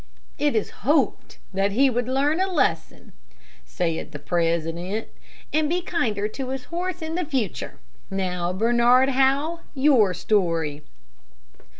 "It 0.39 0.55
is 0.55 0.69
to 0.69 0.73
be 0.73 0.77
hoped 0.79 1.37
that 1.53 1.73
he 1.73 1.87
would 1.87 2.07
learn 2.07 2.39
a 2.39 2.51
lesson," 2.51 3.11
said 3.65 4.13
the 4.13 4.17
president, 4.17 5.09
"and 5.53 5.69
be 5.69 5.83
kinder 5.83 6.27
to 6.27 6.49
his 6.49 6.63
horse 6.63 7.03
in 7.03 7.13
the 7.13 7.23
future. 7.23 7.77
Now, 8.09 8.51
Bernard 8.51 9.09
Howe, 9.09 9.59
your 9.75 10.15
story." 10.15 10.81